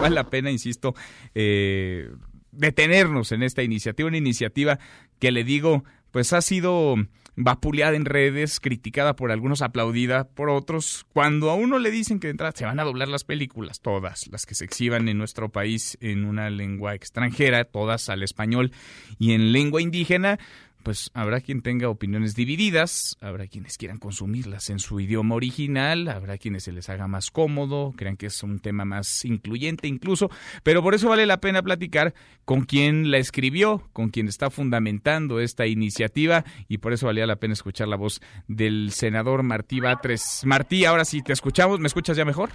Vale 0.00 0.14
la 0.14 0.30
pena, 0.30 0.50
insisto, 0.50 0.94
eh, 1.34 2.10
detenernos 2.52 3.32
en 3.32 3.42
esta 3.42 3.62
iniciativa, 3.62 4.08
una 4.08 4.18
iniciativa 4.18 4.78
que 5.18 5.30
le 5.30 5.44
digo, 5.44 5.84
pues 6.10 6.32
ha 6.32 6.40
sido 6.40 6.96
vapuleada 7.40 7.96
en 7.96 8.04
redes, 8.04 8.58
criticada 8.58 9.14
por 9.14 9.30
algunos, 9.30 9.62
aplaudida 9.62 10.24
por 10.24 10.50
otros. 10.50 11.06
Cuando 11.12 11.50
a 11.50 11.54
uno 11.54 11.78
le 11.78 11.90
dicen 11.90 12.18
que 12.18 12.26
de 12.26 12.32
entrada 12.32 12.52
se 12.54 12.64
van 12.64 12.80
a 12.80 12.84
doblar 12.84 13.08
las 13.08 13.22
películas, 13.22 13.80
todas 13.80 14.26
las 14.28 14.44
que 14.44 14.56
se 14.56 14.64
exhiban 14.64 15.08
en 15.08 15.18
nuestro 15.18 15.48
país 15.48 15.96
en 16.00 16.24
una 16.24 16.50
lengua 16.50 16.94
extranjera, 16.94 17.64
todas 17.64 18.08
al 18.08 18.24
español 18.24 18.72
y 19.18 19.32
en 19.32 19.52
lengua 19.52 19.80
indígena, 19.80 20.38
pues 20.82 21.10
habrá 21.14 21.40
quien 21.40 21.62
tenga 21.62 21.88
opiniones 21.88 22.34
divididas, 22.34 23.16
habrá 23.20 23.46
quienes 23.46 23.76
quieran 23.76 23.98
consumirlas 23.98 24.70
en 24.70 24.78
su 24.78 25.00
idioma 25.00 25.34
original, 25.34 26.08
habrá 26.08 26.38
quienes 26.38 26.64
se 26.64 26.72
les 26.72 26.88
haga 26.88 27.06
más 27.08 27.30
cómodo, 27.30 27.92
crean 27.96 28.16
que 28.16 28.26
es 28.26 28.42
un 28.42 28.58
tema 28.60 28.84
más 28.84 29.24
incluyente 29.24 29.88
incluso, 29.88 30.30
pero 30.62 30.82
por 30.82 30.94
eso 30.94 31.08
vale 31.08 31.26
la 31.26 31.40
pena 31.40 31.62
platicar 31.62 32.14
con 32.44 32.64
quien 32.64 33.10
la 33.10 33.18
escribió, 33.18 33.88
con 33.92 34.10
quien 34.10 34.28
está 34.28 34.50
fundamentando 34.50 35.40
esta 35.40 35.66
iniciativa 35.66 36.44
y 36.68 36.78
por 36.78 36.92
eso 36.92 37.06
valía 37.06 37.26
la 37.26 37.36
pena 37.36 37.54
escuchar 37.54 37.88
la 37.88 37.96
voz 37.96 38.20
del 38.46 38.90
senador 38.92 39.42
Martí 39.42 39.80
Batres. 39.80 40.42
Martí, 40.44 40.84
ahora 40.84 41.04
sí 41.04 41.22
te 41.22 41.32
escuchamos, 41.32 41.80
¿me 41.80 41.88
escuchas 41.88 42.16
ya 42.16 42.24
mejor? 42.24 42.50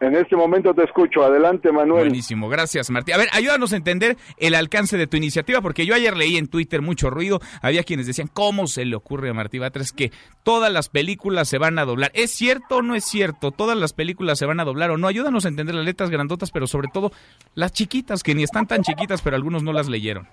En 0.00 0.16
este 0.16 0.34
momento 0.34 0.72
te 0.72 0.82
escucho. 0.84 1.22
Adelante, 1.22 1.70
Manuel. 1.70 2.04
Buenísimo, 2.04 2.48
gracias, 2.48 2.90
Martí. 2.90 3.12
A 3.12 3.18
ver, 3.18 3.28
ayúdanos 3.32 3.74
a 3.74 3.76
entender 3.76 4.16
el 4.38 4.54
alcance 4.54 4.96
de 4.96 5.06
tu 5.06 5.18
iniciativa, 5.18 5.60
porque 5.60 5.84
yo 5.84 5.94
ayer 5.94 6.16
leí 6.16 6.38
en 6.38 6.48
Twitter 6.48 6.80
mucho 6.80 7.10
ruido. 7.10 7.40
Había 7.60 7.84
quienes 7.84 8.06
decían, 8.06 8.28
¿cómo 8.32 8.66
se 8.66 8.86
le 8.86 8.96
ocurre 8.96 9.28
a 9.28 9.34
Martí 9.34 9.58
Batres 9.58 9.92
que 9.92 10.10
todas 10.42 10.72
las 10.72 10.88
películas 10.88 11.48
se 11.48 11.58
van 11.58 11.78
a 11.78 11.84
doblar? 11.84 12.10
¿Es 12.14 12.30
cierto 12.30 12.78
o 12.78 12.82
no 12.82 12.94
es 12.94 13.04
cierto? 13.04 13.50
¿Todas 13.50 13.76
las 13.76 13.92
películas 13.92 14.38
se 14.38 14.46
van 14.46 14.58
a 14.58 14.64
doblar 14.64 14.90
o 14.90 14.96
no? 14.96 15.06
Ayúdanos 15.06 15.44
a 15.44 15.48
entender 15.48 15.74
las 15.74 15.84
letras 15.84 16.08
grandotas, 16.08 16.50
pero 16.50 16.66
sobre 16.66 16.88
todo 16.90 17.12
las 17.54 17.72
chiquitas, 17.72 18.22
que 18.22 18.34
ni 18.34 18.42
están 18.42 18.66
tan 18.66 18.82
chiquitas, 18.82 19.20
pero 19.20 19.36
algunos 19.36 19.62
no 19.62 19.74
las 19.74 19.86
leyeron. 19.86 20.26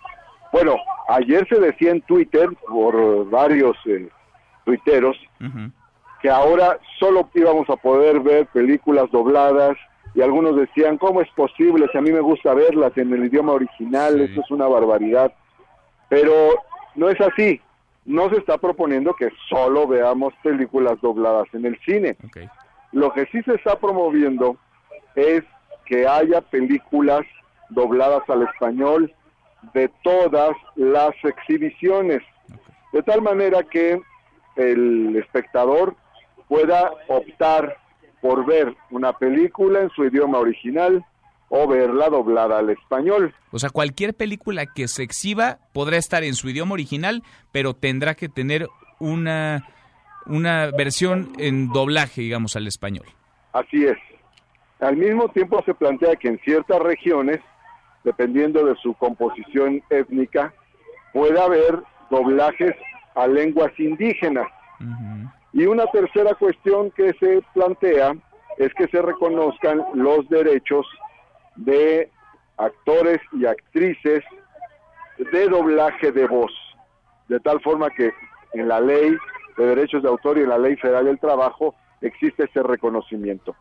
Bueno, 0.53 0.77
ayer 1.09 1.45
se 1.49 1.59
decía 1.59 1.91
en 1.91 2.01
Twitter, 2.03 2.47
por 2.69 3.29
varios 3.29 3.75
eh, 3.85 4.07
tuiteros, 4.63 5.17
que 6.21 6.29
ahora 6.29 6.79
solo 6.99 7.29
íbamos 7.33 7.69
a 7.69 7.75
poder 7.75 8.19
ver 8.19 8.47
películas 8.47 9.09
dobladas 9.11 9.77
y 10.15 10.21
algunos 10.21 10.55
decían, 10.55 10.97
¿cómo 10.97 11.21
es 11.21 11.29
posible 11.31 11.87
si 11.91 11.97
a 11.97 12.01
mí 12.01 12.11
me 12.11 12.21
gusta 12.21 12.53
verlas 12.53 12.91
en 12.97 13.13
el 13.13 13.25
idioma 13.25 13.53
original? 13.53 14.19
Eso 14.19 14.41
es 14.41 14.49
una 14.49 14.67
barbaridad. 14.67 15.31
Pero 16.09 16.55
no 16.95 17.09
es 17.09 17.21
así. 17.21 17.61
No 18.05 18.29
se 18.29 18.37
está 18.37 18.57
proponiendo 18.57 19.13
que 19.13 19.29
solo 19.47 19.85
veamos 19.85 20.33
películas 20.41 20.99
dobladas 21.01 21.47
en 21.53 21.65
el 21.65 21.77
cine. 21.85 22.17
Lo 22.93 23.11
que 23.11 23.25
sí 23.27 23.43
se 23.43 23.55
está 23.55 23.77
promoviendo 23.77 24.57
es 25.15 25.43
que 25.85 26.07
haya 26.07 26.41
películas 26.41 27.25
dobladas 27.69 28.27
al 28.29 28.43
español 28.43 29.13
de 29.73 29.89
todas 30.03 30.55
las 30.75 31.13
exhibiciones. 31.23 32.23
De 32.93 33.03
tal 33.03 33.21
manera 33.21 33.61
que 33.63 33.99
el 34.55 35.15
espectador 35.17 35.95
pueda 36.47 36.91
optar 37.07 37.77
por 38.21 38.45
ver 38.45 38.75
una 38.89 39.13
película 39.13 39.81
en 39.81 39.89
su 39.91 40.05
idioma 40.05 40.39
original 40.39 41.05
o 41.49 41.67
verla 41.67 42.09
doblada 42.09 42.59
al 42.59 42.69
español. 42.69 43.33
O 43.51 43.59
sea, 43.59 43.69
cualquier 43.69 44.13
película 44.13 44.65
que 44.65 44.87
se 44.87 45.03
exhiba 45.03 45.59
podrá 45.73 45.97
estar 45.97 46.23
en 46.23 46.33
su 46.33 46.49
idioma 46.49 46.73
original, 46.73 47.23
pero 47.51 47.73
tendrá 47.73 48.15
que 48.15 48.27
tener 48.27 48.67
una, 48.99 49.67
una 50.25 50.71
versión 50.71 51.31
en 51.37 51.69
doblaje, 51.69 52.21
digamos, 52.21 52.55
al 52.55 52.67
español. 52.67 53.05
Así 53.53 53.85
es. 53.85 53.97
Al 54.79 54.97
mismo 54.97 55.29
tiempo 55.29 55.63
se 55.65 55.73
plantea 55.73 56.15
que 56.17 56.27
en 56.27 56.39
ciertas 56.39 56.79
regiones, 56.79 57.39
dependiendo 58.03 58.65
de 58.65 58.75
su 58.75 58.93
composición 58.93 59.81
étnica, 59.89 60.53
pueda 61.13 61.45
haber 61.45 61.81
doblajes 62.11 62.75
a 63.15 63.27
lenguas 63.27 63.71
indígenas. 63.79 64.47
Y 65.57 65.65
una 65.65 65.87
tercera 65.87 66.35
cuestión 66.35 66.91
que 66.91 67.13
se 67.13 67.41
plantea 67.55 68.13
es 68.59 68.71
que 68.75 68.87
se 68.89 69.01
reconozcan 69.01 69.83
los 69.95 70.29
derechos 70.29 70.85
de 71.55 72.11
actores 72.57 73.17
y 73.31 73.47
actrices 73.47 74.23
de 75.17 75.49
doblaje 75.49 76.11
de 76.11 76.27
voz, 76.27 76.51
de 77.27 77.39
tal 77.39 77.59
forma 77.61 77.89
que 77.89 78.11
en 78.53 78.67
la 78.67 78.79
ley 78.79 79.17
de 79.57 79.65
derechos 79.65 80.03
de 80.03 80.09
autor 80.09 80.37
y 80.37 80.41
en 80.41 80.49
la 80.49 80.59
ley 80.59 80.75
federal 80.75 81.05
del 81.05 81.17
trabajo 81.17 81.73
existe 82.01 82.43
ese 82.43 82.61
reconocimiento. 82.61 83.55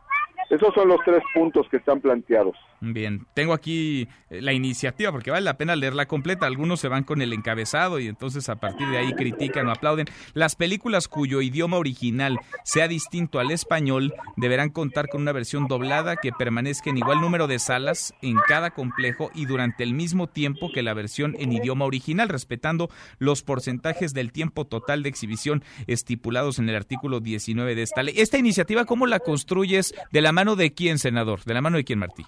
Esos 0.50 0.72
son 0.74 0.88
los 0.88 0.98
tres 1.04 1.22
puntos 1.34 1.66
que 1.68 1.78
están 1.78 2.00
planteados. 2.00 2.56
Bien, 2.80 3.26
tengo 3.34 3.52
aquí 3.52 4.08
eh, 4.30 4.40
la 4.40 4.52
iniciativa 4.52 5.10
porque 5.10 5.30
vale 5.30 5.44
la 5.44 5.56
pena 5.56 5.74
leerla 5.74 6.06
completa. 6.06 6.46
Algunos 6.46 6.78
se 6.80 6.88
van 6.88 7.04
con 7.04 7.20
el 7.22 7.32
encabezado 7.32 7.98
y 7.98 8.06
entonces 8.06 8.48
a 8.48 8.56
partir 8.56 8.86
de 8.88 8.98
ahí 8.98 9.12
critican 9.14 9.66
o 9.66 9.72
aplauden. 9.72 10.06
Las 10.34 10.54
películas 10.54 11.08
cuyo 11.08 11.40
idioma 11.40 11.78
original 11.78 12.38
sea 12.64 12.86
distinto 12.86 13.40
al 13.40 13.50
español 13.50 14.14
deberán 14.36 14.70
contar 14.70 15.08
con 15.08 15.22
una 15.22 15.32
versión 15.32 15.66
doblada 15.66 16.16
que 16.16 16.32
permanezca 16.32 16.90
en 16.90 16.98
igual 16.98 17.20
número 17.20 17.46
de 17.46 17.58
salas 17.58 18.14
en 18.22 18.36
cada 18.46 18.70
complejo 18.70 19.30
y 19.34 19.46
durante 19.46 19.82
el 19.82 19.94
mismo 19.94 20.28
tiempo 20.28 20.70
que 20.72 20.82
la 20.82 20.94
versión 20.94 21.34
en 21.38 21.52
idioma 21.52 21.86
original, 21.86 22.28
respetando 22.28 22.88
los 23.18 23.42
porcentajes 23.42 24.14
del 24.14 24.32
tiempo 24.32 24.66
total 24.66 25.02
de 25.02 25.08
exhibición 25.08 25.64
estipulados 25.86 26.58
en 26.58 26.68
el 26.68 26.76
artículo 26.76 27.20
19 27.20 27.74
de 27.74 27.82
esta 27.82 28.02
ley. 28.02 28.14
Esta 28.18 28.38
iniciativa, 28.38 28.84
¿cómo 28.84 29.06
la 29.06 29.20
construyes? 29.20 29.94
¿De 30.12 30.20
la 30.20 30.35
mano 30.36 30.54
de 30.54 30.72
quién, 30.72 30.98
senador? 30.98 31.42
¿De 31.44 31.54
la 31.54 31.60
mano 31.60 31.78
de 31.78 31.84
quién, 31.84 31.98
Martí? 31.98 32.24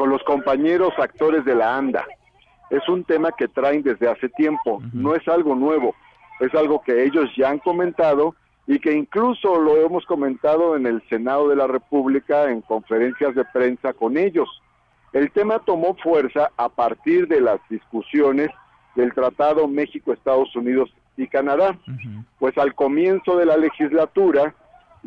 con 0.00 0.08
los 0.08 0.22
compañeros 0.22 0.94
actores 0.96 1.44
de 1.44 1.54
la 1.54 1.76
ANDA. 1.76 2.06
Es 2.70 2.88
un 2.88 3.04
tema 3.04 3.32
que 3.32 3.48
traen 3.48 3.82
desde 3.82 4.08
hace 4.08 4.30
tiempo, 4.30 4.80
no 4.94 5.14
es 5.14 5.28
algo 5.28 5.54
nuevo, 5.54 5.94
es 6.40 6.54
algo 6.54 6.80
que 6.80 7.04
ellos 7.04 7.28
ya 7.36 7.50
han 7.50 7.58
comentado 7.58 8.34
y 8.66 8.78
que 8.78 8.94
incluso 8.94 9.60
lo 9.60 9.76
hemos 9.76 10.06
comentado 10.06 10.74
en 10.74 10.86
el 10.86 11.06
Senado 11.10 11.50
de 11.50 11.56
la 11.56 11.66
República 11.66 12.50
en 12.50 12.62
conferencias 12.62 13.34
de 13.34 13.44
prensa 13.44 13.92
con 13.92 14.16
ellos. 14.16 14.48
El 15.12 15.30
tema 15.32 15.58
tomó 15.58 15.94
fuerza 15.96 16.50
a 16.56 16.70
partir 16.70 17.28
de 17.28 17.42
las 17.42 17.60
discusiones 17.68 18.48
del 18.94 19.12
Tratado 19.12 19.68
México-Estados 19.68 20.56
Unidos 20.56 20.88
y 21.18 21.26
Canadá, 21.26 21.78
pues 22.38 22.56
al 22.56 22.74
comienzo 22.74 23.36
de 23.36 23.44
la 23.44 23.58
legislatura 23.58 24.54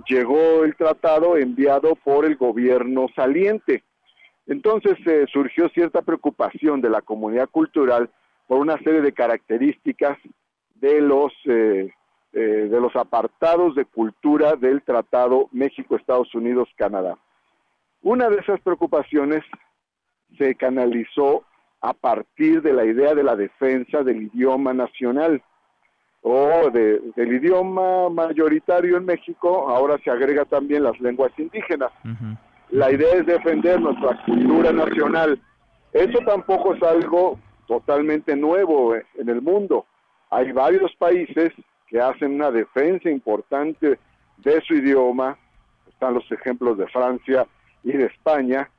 llegó 0.08 0.64
el 0.64 0.76
tratado 0.76 1.38
enviado 1.38 1.96
por 1.96 2.26
el 2.26 2.36
gobierno 2.36 3.08
saliente 3.16 3.84
entonces 4.46 4.98
eh, 5.06 5.26
surgió 5.31 5.70
cierta 5.70 6.02
preocupación 6.02 6.81
de 6.81 6.90
la 6.90 7.02
comunidad 7.02 7.50
cultural 7.50 8.09
por 8.48 8.59
una 8.59 8.78
serie 8.80 9.02
de 9.02 9.14
características 9.14 10.18
de 10.76 11.02
los 11.02 11.31
eh, 11.46 11.94
eh, 12.34 12.40
de 12.40 12.81
los 12.81 12.96
apartados 12.96 13.76
de 13.76 13.86
cultura 13.86 14.56
del 14.56 14.81
Tratado 14.81 15.50
México-Estados 15.52 16.34
Unidos-Canadá. 16.34 17.18
Una 18.02 18.28
de 18.28 18.38
esas 18.38 18.60
preocupaciones 18.62 19.44
se 20.38 20.56
canalizó 20.56 21.44
a 21.80 21.94
partir 21.94 22.62
de 22.64 22.74
la 22.74 22.86
idea 22.86 23.14
de 23.14 23.24
la 23.24 23.36
defensa 23.36 24.04
del 24.04 24.24
idioma 24.24 24.74
nacional 24.74 25.44
o 26.23 26.69
del 26.72 27.34
idioma 27.34 28.09
mayoritario 28.09 28.97
en 28.97 29.06
México, 29.06 29.69
ahora 29.69 29.97
se 30.03 30.09
agrega 30.09 30.45
también 30.45 30.84
las 30.84 31.00
lenguas 31.01 31.31
indígenas. 31.38 31.91
La 32.69 32.91
idea 32.91 33.13
es 33.16 33.25
defender 33.25 33.79
nuestra 33.79 34.23
cultura 34.25 34.72
nacional. 34.72 35.39
Eso 35.91 36.19
tampoco 36.25 36.73
es 36.73 36.81
algo 36.81 37.38
totalmente 37.67 38.35
nuevo 38.35 38.95
en 38.95 39.29
el 39.29 39.41
mundo. 39.41 39.85
Hay 40.29 40.51
varios 40.53 40.95
países 40.95 41.51
que 41.88 42.00
hacen 42.00 42.35
una 42.35 42.51
defensa 42.51 43.09
importante 43.09 44.00
de 44.38 44.62
su 44.62 44.75
idioma. 44.75 45.38
Están 45.89 46.13
los 46.13 46.31
ejemplos 46.31 46.77
de 46.77 46.88
Francia 46.88 47.45
y 47.83 47.92
de 47.92 48.06
España, 48.06 48.69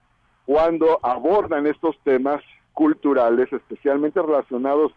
cuando 0.46 0.98
abordan 1.02 1.66
estos 1.66 1.96
temas 2.04 2.42
culturales, 2.72 3.52
especialmente 3.52 4.20
relacionados 4.20 4.92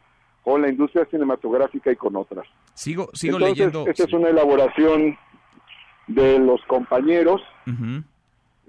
con 0.47 0.61
la 0.61 0.69
industria 0.69 1.03
cinematográfica 1.11 1.91
y 1.91 1.97
con 1.97 2.15
otras. 2.15 2.47
Sigo, 2.73 3.09
sigo 3.11 3.37
leyendo. 3.37 3.85
Esta 3.85 4.05
es 4.05 4.13
una 4.13 4.29
elaboración 4.29 5.17
de 6.07 6.39
los 6.39 6.61
compañeros 6.67 7.41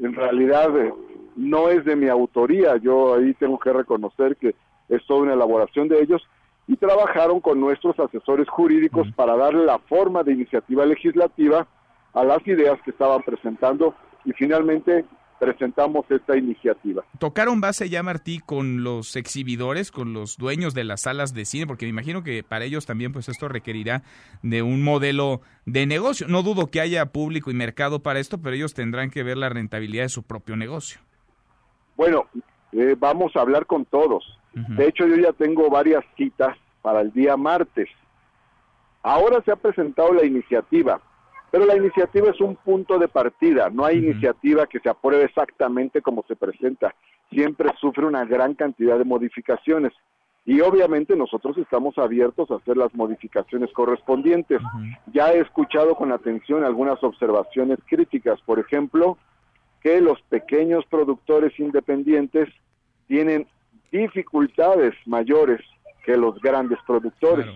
en 0.00 0.14
realidad 0.14 0.76
eh, 0.76 0.92
no 1.36 1.68
es 1.68 1.84
de 1.84 1.94
mi 1.94 2.08
autoría, 2.08 2.76
yo 2.78 3.14
ahí 3.14 3.32
tengo 3.34 3.60
que 3.60 3.72
reconocer 3.72 4.36
que 4.36 4.54
es 4.88 5.06
toda 5.06 5.20
una 5.20 5.34
elaboración 5.34 5.88
de 5.88 6.00
ellos 6.00 6.20
y 6.66 6.76
trabajaron 6.76 7.40
con 7.40 7.60
nuestros 7.60 7.96
asesores 8.00 8.48
jurídicos 8.48 9.06
para 9.14 9.36
darle 9.36 9.64
la 9.64 9.78
forma 9.78 10.24
de 10.24 10.32
iniciativa 10.32 10.84
legislativa 10.84 11.68
a 12.12 12.24
las 12.24 12.44
ideas 12.46 12.80
que 12.82 12.90
estaban 12.90 13.22
presentando 13.22 13.94
y 14.24 14.32
finalmente 14.32 15.04
presentamos 15.38 16.04
esta 16.10 16.36
iniciativa. 16.36 17.04
¿Tocaron 17.18 17.60
base 17.60 17.88
ya, 17.88 18.02
Martí, 18.02 18.40
con 18.40 18.82
los 18.82 19.16
exhibidores, 19.16 19.90
con 19.90 20.12
los 20.12 20.36
dueños 20.36 20.74
de 20.74 20.84
las 20.84 21.02
salas 21.02 21.34
de 21.34 21.44
cine? 21.44 21.66
Porque 21.66 21.86
me 21.86 21.90
imagino 21.90 22.22
que 22.22 22.42
para 22.42 22.64
ellos 22.64 22.86
también 22.86 23.12
pues 23.12 23.28
esto 23.28 23.48
requerirá 23.48 24.02
de 24.42 24.62
un 24.62 24.82
modelo 24.82 25.40
de 25.66 25.86
negocio. 25.86 26.26
No 26.28 26.42
dudo 26.42 26.66
que 26.66 26.80
haya 26.80 27.06
público 27.06 27.50
y 27.50 27.54
mercado 27.54 28.02
para 28.02 28.18
esto, 28.18 28.38
pero 28.38 28.56
ellos 28.56 28.74
tendrán 28.74 29.10
que 29.10 29.22
ver 29.22 29.36
la 29.36 29.48
rentabilidad 29.48 30.04
de 30.04 30.08
su 30.08 30.22
propio 30.22 30.56
negocio. 30.56 31.00
Bueno, 31.96 32.26
eh, 32.72 32.96
vamos 32.98 33.34
a 33.36 33.40
hablar 33.40 33.66
con 33.66 33.84
todos. 33.84 34.24
De 34.54 34.88
hecho, 34.88 35.06
yo 35.06 35.14
ya 35.16 35.32
tengo 35.32 35.70
varias 35.70 36.04
citas 36.16 36.56
para 36.82 37.00
el 37.02 37.12
día 37.12 37.36
martes. 37.36 37.88
Ahora 39.02 39.40
se 39.44 39.52
ha 39.52 39.56
presentado 39.56 40.12
la 40.12 40.24
iniciativa, 40.24 41.00
pero 41.50 41.64
la 41.64 41.76
iniciativa 41.76 42.30
es 42.30 42.40
un 42.40 42.56
punto 42.56 42.98
de 42.98 43.08
partida, 43.08 43.70
no 43.70 43.84
hay 43.84 43.98
iniciativa 43.98 44.66
que 44.66 44.80
se 44.80 44.88
apruebe 44.88 45.24
exactamente 45.24 46.02
como 46.02 46.24
se 46.28 46.36
presenta, 46.36 46.94
siempre 47.30 47.70
sufre 47.80 48.04
una 48.04 48.24
gran 48.24 48.54
cantidad 48.54 48.98
de 48.98 49.04
modificaciones. 49.04 49.92
Y 50.44 50.60
obviamente 50.62 51.14
nosotros 51.14 51.58
estamos 51.58 51.98
abiertos 51.98 52.50
a 52.50 52.54
hacer 52.54 52.76
las 52.76 52.94
modificaciones 52.94 53.70
correspondientes. 53.72 54.60
Ya 55.12 55.32
he 55.32 55.40
escuchado 55.40 55.94
con 55.94 56.10
atención 56.10 56.64
algunas 56.64 57.02
observaciones 57.02 57.78
críticas, 57.86 58.40
por 58.46 58.58
ejemplo, 58.58 59.18
que 59.82 60.00
los 60.00 60.20
pequeños 60.22 60.86
productores 60.86 61.58
independientes 61.60 62.48
tienen 63.08 63.46
dificultades 63.92 64.94
mayores 65.06 65.60
que 66.04 66.16
los 66.16 66.40
grandes 66.40 66.78
productores. 66.86 67.46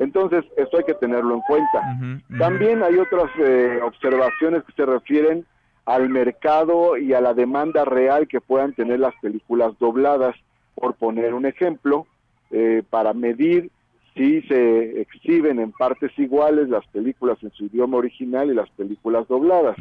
Entonces, 0.00 0.44
esto 0.56 0.78
hay 0.78 0.84
que 0.84 0.94
tenerlo 0.94 1.34
en 1.34 1.42
cuenta. 1.42 1.98
También 2.38 2.82
hay 2.82 2.96
otras 2.96 3.30
eh, 3.38 3.78
observaciones 3.82 4.64
que 4.64 4.72
se 4.72 4.86
refieren 4.86 5.44
al 5.84 6.08
mercado 6.08 6.96
y 6.96 7.12
a 7.12 7.20
la 7.20 7.34
demanda 7.34 7.84
real 7.84 8.26
que 8.26 8.40
puedan 8.40 8.72
tener 8.72 8.98
las 8.98 9.14
películas 9.20 9.78
dobladas, 9.78 10.34
por 10.74 10.94
poner 10.94 11.34
un 11.34 11.44
ejemplo, 11.44 12.06
eh, 12.50 12.82
para 12.88 13.12
medir 13.12 13.70
si 14.14 14.40
se 14.42 15.02
exhiben 15.02 15.60
en 15.60 15.70
partes 15.72 16.18
iguales 16.18 16.70
las 16.70 16.86
películas 16.86 17.36
en 17.42 17.50
su 17.52 17.66
idioma 17.66 17.98
original 17.98 18.50
y 18.50 18.54
las 18.54 18.70
películas 18.70 19.28
dobladas. 19.28 19.76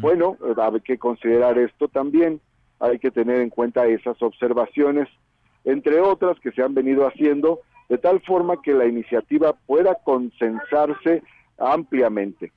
Bueno, 0.00 0.38
eh, 0.46 0.54
hay 0.56 0.80
que 0.80 0.96
considerar 0.96 1.58
esto 1.58 1.88
también, 1.88 2.40
hay 2.80 2.98
que 2.98 3.10
tener 3.10 3.42
en 3.42 3.50
cuenta 3.50 3.86
esas 3.86 4.20
observaciones, 4.22 5.08
entre 5.64 6.00
otras 6.00 6.40
que 6.40 6.52
se 6.52 6.62
han 6.62 6.72
venido 6.72 7.06
haciendo 7.06 7.60
de 7.92 7.98
tal 7.98 8.22
forma 8.22 8.62
que 8.62 8.72
la 8.72 8.86
iniciativa 8.86 9.52
pueda 9.52 9.96
consensarse 10.02 11.22
ampliamente. 11.58 12.50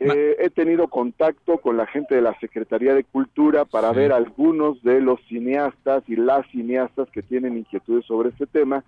Eh, 0.00 0.34
he 0.40 0.50
tenido 0.50 0.88
contacto 0.88 1.58
con 1.58 1.76
la 1.76 1.86
gente 1.86 2.16
de 2.16 2.22
la 2.22 2.36
Secretaría 2.40 2.92
de 2.92 3.04
Cultura 3.04 3.64
para 3.64 3.92
ver 3.92 4.12
algunos 4.12 4.82
de 4.82 5.00
los 5.00 5.20
cineastas 5.28 6.02
y 6.08 6.16
las 6.16 6.44
cineastas 6.50 7.08
que 7.10 7.22
tienen 7.22 7.56
inquietudes 7.56 8.04
sobre 8.04 8.30
este 8.30 8.48
tema. 8.48 8.82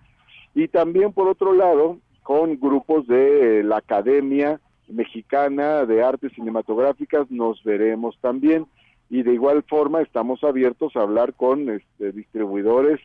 Y 0.57 0.67
también 0.67 1.13
por 1.13 1.29
otro 1.29 1.55
lado 1.55 1.99
con 2.25 2.59
grupos 2.59 3.07
de 3.07 3.63
la 3.63 3.77
Academia 3.77 4.59
Mexicana 4.89 5.87
de 5.87 6.03
Artes 6.03 6.33
Cinematográficas 6.33 7.31
nos 7.31 7.63
veremos 7.63 8.19
también. 8.21 8.67
Y 9.09 9.23
de 9.23 9.35
igual 9.35 9.63
forma 9.69 10.03
estamos 10.03 10.43
abiertos 10.43 10.97
a 10.97 11.03
hablar 11.03 11.35
con 11.35 11.71
este, 11.71 12.11
distribuidores 12.11 12.99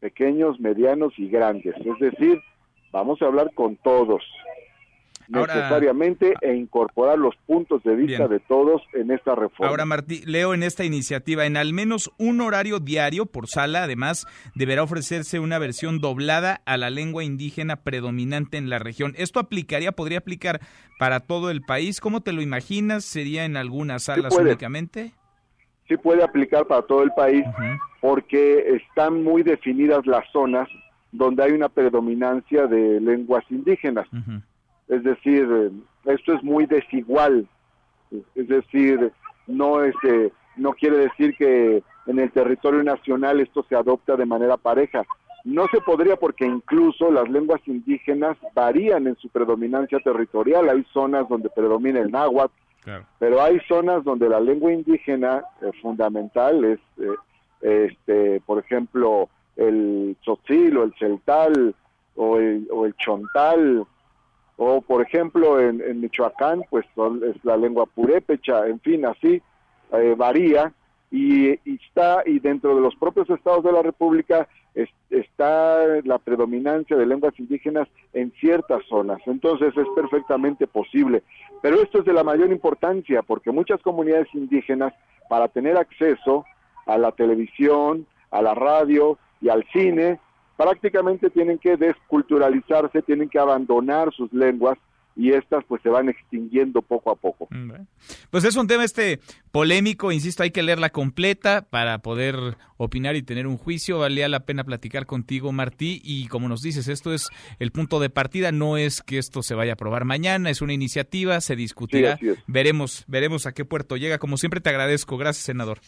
pequeños, 0.00 0.60
medianos 0.60 1.12
y 1.18 1.28
grandes. 1.28 1.74
Es 1.76 1.98
decir, 1.98 2.40
vamos 2.92 3.20
a 3.22 3.26
hablar 3.26 3.52
con 3.54 3.76
todos 3.76 4.22
necesariamente 5.28 6.34
e 6.40 6.54
incorporar 6.54 7.18
los 7.18 7.34
puntos 7.46 7.82
de 7.82 7.94
vista 7.96 8.28
de 8.28 8.40
todos 8.40 8.82
en 8.92 9.10
esta 9.10 9.34
reforma. 9.34 9.68
Ahora, 9.68 9.84
Martí, 9.84 10.22
leo 10.24 10.54
en 10.54 10.62
esta 10.62 10.84
iniciativa, 10.84 11.46
en 11.46 11.56
al 11.56 11.72
menos 11.72 12.10
un 12.18 12.40
horario 12.40 12.78
diario 12.78 13.26
por 13.26 13.48
sala, 13.48 13.84
además, 13.84 14.26
deberá 14.54 14.82
ofrecerse 14.82 15.38
una 15.38 15.58
versión 15.58 16.00
doblada 16.00 16.62
a 16.66 16.76
la 16.76 16.90
lengua 16.90 17.24
indígena 17.24 17.76
predominante 17.76 18.56
en 18.56 18.70
la 18.70 18.78
región. 18.78 19.14
¿Esto 19.16 19.40
aplicaría, 19.40 19.92
podría 19.92 20.18
aplicar 20.18 20.60
para 20.98 21.20
todo 21.20 21.50
el 21.50 21.62
país? 21.62 22.00
¿Cómo 22.00 22.20
te 22.20 22.32
lo 22.32 22.42
imaginas? 22.42 23.04
¿Sería 23.04 23.44
en 23.44 23.56
algunas 23.56 24.04
salas 24.04 24.34
únicamente? 24.36 25.12
Sí 25.88 25.96
puede 25.96 26.22
aplicar 26.22 26.66
para 26.66 26.82
todo 26.82 27.02
el 27.02 27.12
país 27.12 27.44
porque 28.00 28.76
están 28.76 29.22
muy 29.22 29.42
definidas 29.42 30.06
las 30.06 30.24
zonas 30.32 30.68
donde 31.12 31.42
hay 31.42 31.52
una 31.52 31.68
predominancia 31.68 32.66
de 32.66 33.00
lenguas 33.00 33.44
indígenas. 33.50 34.06
Es 34.88 35.02
decir, 35.02 35.72
esto 36.04 36.32
es 36.34 36.42
muy 36.42 36.66
desigual. 36.66 37.46
Es 38.34 38.48
decir, 38.48 39.12
no 39.46 39.82
es, 39.82 39.94
eh, 40.04 40.30
no 40.56 40.72
quiere 40.72 40.98
decir 40.98 41.34
que 41.36 41.82
en 42.06 42.18
el 42.18 42.30
territorio 42.30 42.82
nacional 42.82 43.40
esto 43.40 43.64
se 43.68 43.74
adopta 43.74 44.16
de 44.16 44.26
manera 44.26 44.56
pareja. 44.56 45.04
No 45.44 45.66
se 45.68 45.80
podría 45.80 46.16
porque 46.16 46.44
incluso 46.44 47.10
las 47.10 47.28
lenguas 47.28 47.60
indígenas 47.66 48.36
varían 48.54 49.06
en 49.06 49.16
su 49.16 49.28
predominancia 49.28 49.98
territorial. 50.00 50.68
Hay 50.68 50.84
zonas 50.92 51.28
donde 51.28 51.50
predomina 51.50 52.00
el 52.00 52.10
náhuatl, 52.10 52.52
pero 53.18 53.42
hay 53.42 53.58
zonas 53.68 54.04
donde 54.04 54.28
la 54.28 54.40
lengua 54.40 54.72
indígena 54.72 55.44
eh, 55.60 55.70
fundamental 55.82 56.64
es, 56.64 56.80
eh, 56.98 57.14
este, 57.60 58.40
por 58.40 58.58
ejemplo, 58.58 59.28
el 59.56 60.16
tzotzil 60.22 60.76
o 60.76 60.84
el 60.84 60.94
celtal 60.98 61.74
o 62.14 62.38
el, 62.38 62.68
o 62.70 62.86
el 62.86 62.94
chontal, 62.96 63.86
o 64.56 64.80
por 64.80 65.02
ejemplo 65.02 65.60
en, 65.60 66.00
Michoacán, 66.00 66.62
pues 66.70 66.86
es 67.24 67.44
la 67.44 67.56
lengua 67.56 67.86
purépecha, 67.86 68.66
en 68.66 68.80
fin, 68.80 69.04
así 69.04 69.42
eh, 69.92 70.14
varía 70.16 70.72
y, 71.10 71.58
está 71.64 72.22
y 72.26 72.38
dentro 72.40 72.74
de 72.74 72.80
los 72.80 72.94
propios 72.96 73.28
estados 73.30 73.64
de 73.64 73.72
la 73.72 73.82
República 73.82 74.48
está 75.08 75.86
la 76.04 76.18
predominancia 76.18 76.96
de 76.96 77.06
lenguas 77.06 77.38
indígenas 77.38 77.88
en 78.12 78.32
ciertas 78.40 78.84
zonas. 78.88 79.20
Entonces 79.26 79.74
es 79.76 79.86
perfectamente 79.94 80.66
posible. 80.66 81.22
Pero 81.62 81.80
esto 81.80 82.00
es 82.00 82.04
de 82.04 82.12
la 82.12 82.24
mayor 82.24 82.50
importancia 82.50 83.22
porque 83.22 83.52
muchas 83.52 83.80
comunidades 83.82 84.28
indígenas, 84.34 84.92
para 85.28 85.48
tener 85.48 85.76
acceso 85.76 86.44
a 86.86 86.98
la 86.98 87.12
televisión, 87.12 88.06
a 88.30 88.42
la 88.42 88.54
radio 88.54 89.18
y 89.40 89.48
al 89.48 89.64
cine, 89.72 90.20
prácticamente 90.56 91.30
tienen 91.30 91.58
que 91.58 91.76
desculturalizarse, 91.76 93.02
tienen 93.02 93.28
que 93.28 93.38
abandonar 93.38 94.12
sus 94.12 94.32
lenguas 94.32 94.78
y 95.16 95.32
estas 95.32 95.64
pues 95.64 95.82
se 95.82 95.88
van 95.88 96.10
extinguiendo 96.10 96.82
poco 96.82 97.10
a 97.10 97.16
poco. 97.16 97.48
Pues 98.30 98.44
es 98.44 98.54
un 98.56 98.66
tema 98.66 98.84
este 98.84 99.18
polémico, 99.50 100.12
insisto, 100.12 100.42
hay 100.42 100.50
que 100.50 100.62
leerla 100.62 100.90
completa 100.90 101.62
para 101.62 101.98
poder 101.98 102.36
opinar 102.76 103.16
y 103.16 103.22
tener 103.22 103.46
un 103.46 103.56
juicio. 103.56 103.98
Valía 103.98 104.28
la 104.28 104.40
pena 104.40 104.62
platicar 104.62 105.06
contigo, 105.06 105.52
Martí, 105.52 106.00
y 106.04 106.28
como 106.28 106.48
nos 106.48 106.60
dices, 106.60 106.88
esto 106.88 107.14
es 107.14 107.30
el 107.58 107.72
punto 107.72 107.98
de 107.98 108.10
partida, 108.10 108.52
no 108.52 108.76
es 108.76 109.02
que 109.02 109.16
esto 109.16 109.42
se 109.42 109.54
vaya 109.54 109.72
a 109.72 109.74
aprobar 109.74 110.04
mañana, 110.04 110.50
es 110.50 110.60
una 110.60 110.74
iniciativa, 110.74 111.40
se 111.40 111.56
discutirá, 111.56 112.18
veremos, 112.46 113.04
veremos 113.08 113.46
a 113.46 113.52
qué 113.52 113.64
puerto 113.64 113.96
llega. 113.96 114.18
Como 114.18 114.36
siempre 114.36 114.60
te 114.60 114.68
agradezco, 114.68 115.16
gracias, 115.16 115.46
senador. 115.46 115.78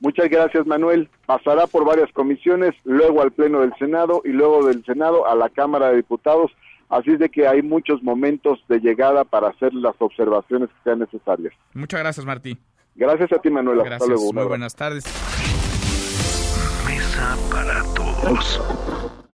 Muchas 0.00 0.28
gracias, 0.28 0.66
Manuel. 0.66 1.08
Pasará 1.26 1.66
por 1.66 1.84
varias 1.84 2.10
comisiones, 2.12 2.74
luego 2.84 3.22
al 3.22 3.32
Pleno 3.32 3.60
del 3.60 3.72
Senado 3.78 4.22
y 4.24 4.28
luego 4.28 4.66
del 4.66 4.84
Senado 4.84 5.26
a 5.26 5.34
la 5.34 5.48
Cámara 5.48 5.90
de 5.90 5.96
Diputados 5.96 6.52
Así 6.88 7.10
es 7.10 7.18
de 7.18 7.28
que 7.28 7.46
hay 7.46 7.62
muchos 7.62 8.02
momentos 8.02 8.64
de 8.68 8.80
llegada 8.80 9.24
para 9.24 9.48
hacer 9.48 9.74
las 9.74 9.94
observaciones 9.98 10.70
que 10.70 10.76
sean 10.84 11.00
necesarias. 11.00 11.52
Muchas 11.74 12.00
gracias, 12.00 12.24
Martí. 12.24 12.56
Gracias 12.94 13.32
a 13.32 13.38
ti, 13.38 13.50
Manuela. 13.50 13.84
Gracias. 13.84 14.20
Muy 14.32 14.44
buenas 14.44 14.74
tardes. 14.74 15.04
Mesa 16.86 17.36
para 17.50 17.82
todos. 17.94 19.14